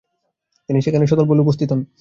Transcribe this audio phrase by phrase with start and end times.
[0.69, 1.81] তিনি সেখানে সদলবলে উপস্থিত হন।